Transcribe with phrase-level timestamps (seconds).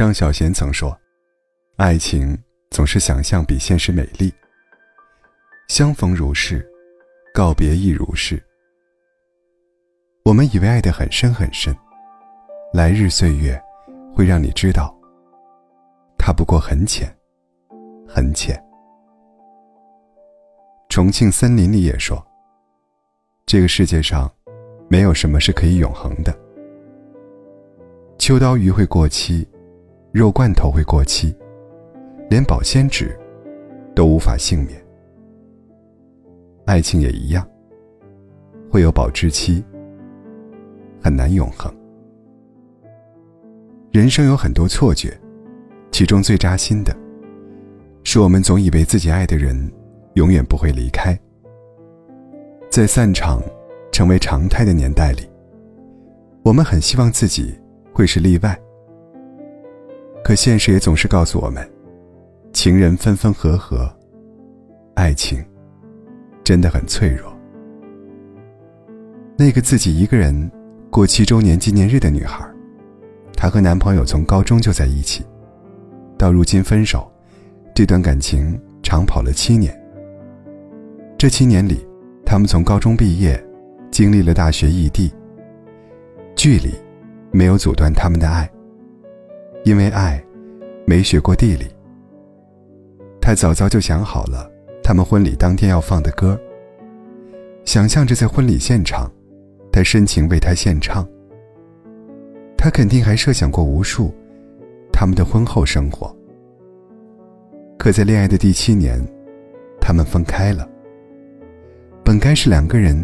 [0.00, 0.98] 张小娴曾说
[1.76, 2.34] ：“爱情
[2.70, 4.32] 总是想象比现实美丽。
[5.68, 6.66] 相逢如是，
[7.34, 8.42] 告别亦如是。
[10.24, 11.76] 我们以为爱得很深很深，
[12.72, 13.62] 来日岁月
[14.14, 14.98] 会让你知道，
[16.16, 17.14] 它不过很浅，
[18.08, 18.58] 很浅。”
[20.88, 22.26] 重庆森林里也说
[23.44, 24.32] ：“这个世界上，
[24.88, 26.34] 没有什么是可以永恒的。
[28.18, 29.46] 秋刀鱼会过期。”
[30.12, 31.32] 肉罐头会过期，
[32.28, 33.16] 连保鲜纸
[33.94, 34.84] 都无法幸免。
[36.64, 37.46] 爱情也一样，
[38.68, 39.64] 会有保质期，
[41.00, 41.72] 很难永恒。
[43.92, 45.16] 人生有很多错觉，
[45.92, 46.92] 其中最扎心的，
[48.02, 49.56] 是我们总以为自己爱的人
[50.14, 51.16] 永远不会离开。
[52.68, 53.40] 在散场
[53.92, 55.22] 成为常态的年代里，
[56.42, 57.56] 我们很希望自己
[57.92, 58.60] 会是例外。
[60.22, 61.68] 可现实也总是告诉我们，
[62.52, 63.90] 情人分分合合，
[64.94, 65.44] 爱情
[66.44, 67.32] 真的很脆弱。
[69.36, 70.50] 那个自己一个人
[70.90, 72.46] 过七周年纪念日的女孩，
[73.34, 75.24] 她和男朋友从高中就在一起，
[76.18, 77.10] 到如今分手，
[77.74, 79.74] 这段感情长跑了七年。
[81.16, 81.84] 这七年里，
[82.24, 83.42] 他们从高中毕业，
[83.90, 85.12] 经历了大学异地，
[86.36, 86.74] 距离
[87.32, 88.48] 没有阻断他们的爱。
[89.64, 90.22] 因为爱，
[90.86, 91.66] 没学过地理。
[93.20, 94.50] 他早早就想好了
[94.82, 96.38] 他们婚礼当天要放的歌。
[97.64, 99.10] 想象着在婚礼现场，
[99.70, 101.06] 他深情为她献唱。
[102.56, 104.12] 他肯定还设想过无数
[104.92, 106.14] 他们的婚后生活。
[107.78, 109.00] 可在恋爱的第七年，
[109.80, 110.68] 他们分开了。
[112.04, 113.02] 本该是两个人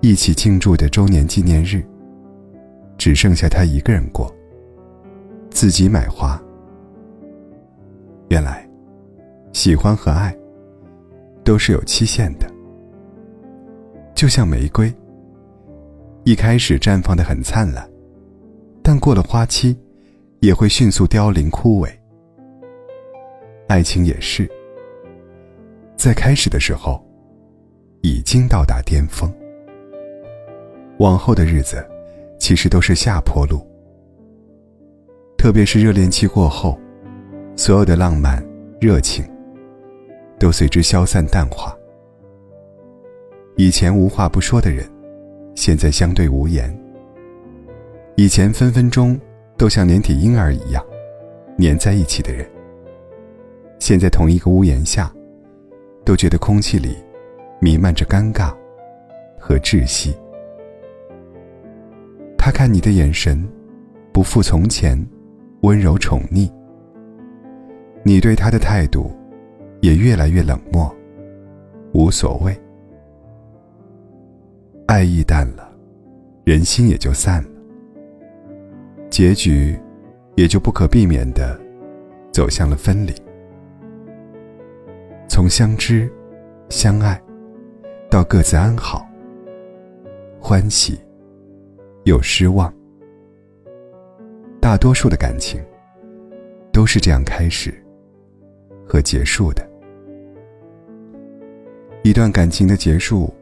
[0.00, 1.82] 一起庆祝的周年纪念日，
[2.96, 4.32] 只剩下他一个人过。
[5.56, 6.38] 自己买花。
[8.28, 8.68] 原来，
[9.54, 10.36] 喜欢和爱
[11.42, 12.46] 都是有期限的。
[14.14, 14.92] 就像玫瑰，
[16.24, 17.88] 一开始绽放的很灿烂，
[18.82, 19.74] 但过了花期，
[20.40, 21.88] 也会迅速凋零枯萎。
[23.66, 24.46] 爱情也是，
[25.96, 27.02] 在开始的时候，
[28.02, 29.32] 已经到达巅峰，
[30.98, 31.82] 往后的日子，
[32.38, 33.66] 其实都是下坡路。
[35.46, 36.76] 特别是热恋期过后，
[37.54, 38.44] 所有的浪漫、
[38.80, 39.24] 热情
[40.40, 41.72] 都随之消散淡化。
[43.54, 44.84] 以前无话不说的人，
[45.54, 46.68] 现在相对无言；
[48.16, 49.16] 以前分分钟
[49.56, 50.84] 都像连体婴儿一样
[51.56, 52.44] 黏在一起的人，
[53.78, 55.14] 现在同一个屋檐下，
[56.04, 56.96] 都觉得空气里
[57.60, 58.52] 弥漫着尴尬
[59.38, 60.12] 和窒息。
[62.36, 63.48] 他看你的眼神，
[64.12, 65.00] 不复从前。
[65.62, 66.50] 温柔宠溺，
[68.04, 69.10] 你对他的态度
[69.80, 70.94] 也越来越冷漠，
[71.92, 72.56] 无所谓。
[74.86, 75.68] 爱意淡了，
[76.44, 77.50] 人心也就散了，
[79.10, 79.76] 结局
[80.36, 81.58] 也就不可避免的
[82.30, 83.12] 走向了分离。
[85.28, 86.10] 从相知、
[86.68, 87.20] 相爱，
[88.08, 89.04] 到各自安好，
[90.40, 91.00] 欢喜
[92.04, 92.72] 又失望。
[94.66, 95.64] 大多数的感情
[96.72, 97.72] 都是这样开始
[98.84, 99.64] 和结束的。
[102.02, 103.32] 一段感情的结束，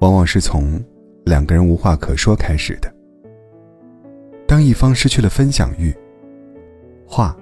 [0.00, 0.78] 往往是从
[1.24, 2.94] 两个人无话可说开始的。
[4.46, 5.90] 当一方失去了分享欲，
[7.06, 7.34] 话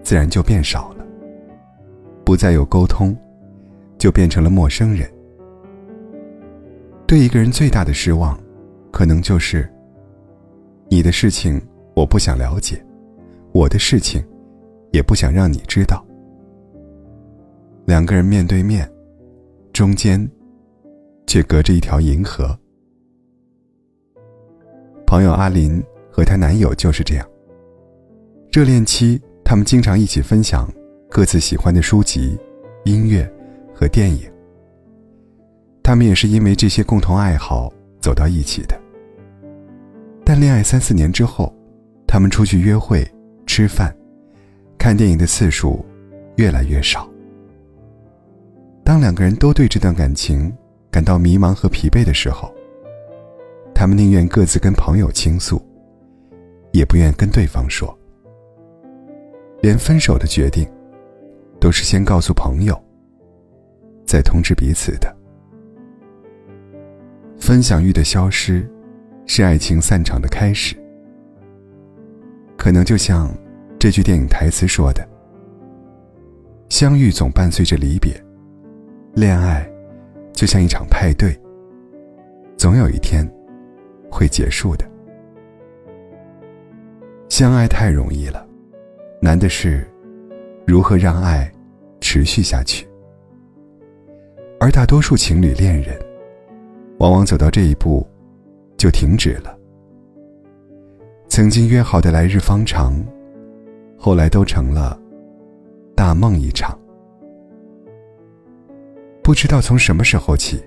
[0.00, 1.04] 自然就变少了，
[2.24, 3.12] 不再有沟通，
[3.98, 5.10] 就变成了陌生人。
[7.08, 8.38] 对一个人最大的失望，
[8.92, 9.68] 可能就是
[10.88, 11.60] 你的事情。
[11.96, 12.84] 我不想了解，
[13.52, 14.22] 我的事情，
[14.92, 16.04] 也不想让你知道。
[17.86, 18.86] 两个人面对面，
[19.72, 20.30] 中间，
[21.26, 22.54] 却隔着一条银河。
[25.06, 25.82] 朋友阿林
[26.12, 27.26] 和她男友就是这样。
[28.52, 30.70] 热恋期，他们经常一起分享
[31.08, 32.38] 各自喜欢的书籍、
[32.84, 33.26] 音乐
[33.74, 34.30] 和电影。
[35.82, 37.72] 他们也是因为这些共同爱好
[38.02, 38.78] 走到一起的。
[40.22, 41.55] 但恋爱三四年之后，
[42.06, 43.06] 他们出去约会、
[43.46, 43.94] 吃饭、
[44.78, 45.84] 看电影的次数
[46.36, 47.08] 越来越少。
[48.84, 50.52] 当两个人都对这段感情
[50.90, 52.52] 感到迷茫和疲惫的时候，
[53.74, 55.60] 他们宁愿各自跟朋友倾诉，
[56.72, 57.96] 也不愿跟对方说。
[59.60, 60.66] 连分手的决定，
[61.60, 62.80] 都是先告诉朋友，
[64.06, 65.14] 再通知彼此的。
[67.38, 68.66] 分享欲的消失，
[69.26, 70.76] 是爱情散场的开始。
[72.66, 73.32] 可能就像
[73.78, 75.08] 这句电影台词说的
[76.68, 78.12] ：“相遇总伴随着离别，
[79.14, 79.64] 恋爱
[80.32, 81.40] 就像一场派对，
[82.56, 83.24] 总有一天
[84.10, 84.84] 会结束的。
[87.28, 88.44] 相爱太容易了，
[89.22, 89.88] 难的是
[90.66, 91.48] 如何让爱
[92.00, 92.84] 持续下去。
[94.58, 95.96] 而大多数情侣恋人，
[96.98, 98.04] 往往走到这一步
[98.76, 99.55] 就停止了。
[101.36, 102.98] 曾经约好的来日方长。”
[104.00, 104.98] 后来都成了
[105.94, 106.74] 大梦一场。
[109.22, 110.64] 不知道从什么时候起，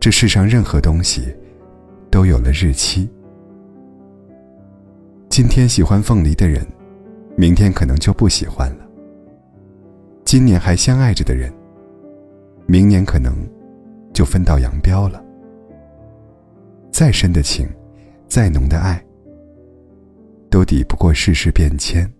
[0.00, 1.32] 这世上任何东西
[2.10, 3.08] 都有了日期。
[5.28, 6.66] 今天喜欢凤梨的人，
[7.36, 8.84] 明天可能就不喜欢了。
[10.24, 11.52] 今年还相爱着的人，
[12.66, 13.32] 明年可能
[14.12, 15.22] 就分道扬镳了。
[16.90, 17.68] 再深的情，
[18.26, 19.00] 再浓的爱，
[20.50, 22.10] 都抵不过世事变迁。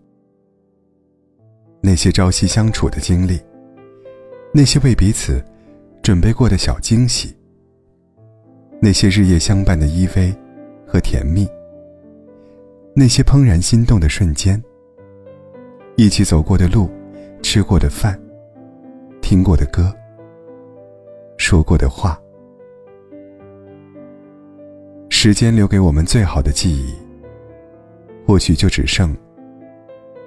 [1.80, 3.40] 那些朝夕相处的经历，
[4.52, 5.42] 那些为彼此
[6.02, 7.34] 准备过的小惊喜，
[8.80, 10.34] 那些日夜相伴的依偎
[10.86, 11.48] 和甜蜜，
[12.94, 14.62] 那些怦然心动的瞬间，
[15.96, 16.90] 一起走过的路，
[17.42, 18.20] 吃过的饭，
[19.22, 19.94] 听过的歌，
[21.36, 22.20] 说过的话，
[25.08, 26.92] 时间留给我们最好的记忆，
[28.28, 29.16] 或许就只剩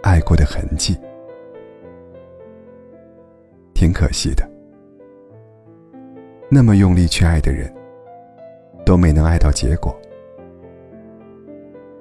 [0.01, 0.97] 爱过的痕迹。
[3.75, 4.49] 挺可惜的，
[6.49, 7.71] 那么用力去爱的人，
[8.83, 9.95] 都没能爱到结果。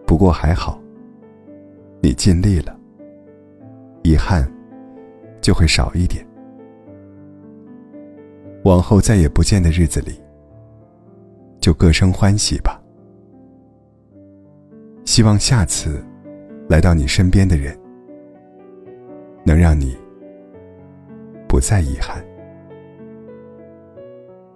[0.07, 0.81] 不过还好，
[2.01, 2.75] 你尽力了，
[4.03, 4.51] 遗憾
[5.43, 6.27] 就会少一点。
[8.65, 10.19] 往后再也不见的日子里，
[11.61, 12.81] 就各生欢喜吧。
[15.11, 16.01] 希望下次
[16.69, 17.77] 来到你身边的人，
[19.45, 19.99] 能让你。
[21.49, 22.25] 不再遗憾。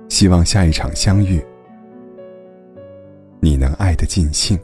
[0.08, 1.44] 希望下一场相遇，
[3.40, 4.56] 你能爱得尽兴。